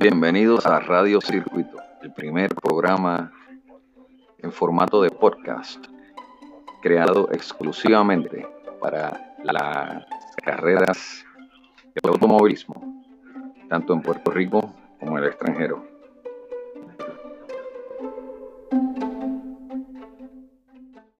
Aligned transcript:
Bienvenidos 0.00 0.64
a 0.64 0.80
Radio 0.80 1.20
Circuito, 1.20 1.76
el 2.00 2.14
primer 2.14 2.54
programa 2.54 3.30
en 4.38 4.50
formato 4.50 5.02
de 5.02 5.10
podcast 5.10 5.84
creado 6.80 7.28
exclusivamente 7.30 8.48
para 8.80 9.34
las 9.44 10.06
carreras 10.42 11.26
de 11.94 12.08
automovilismo, 12.08 13.04
tanto 13.68 13.92
en 13.92 14.00
Puerto 14.00 14.30
Rico 14.30 14.74
como 14.98 15.18
en 15.18 15.24
el 15.24 15.30
extranjero. 15.30 15.91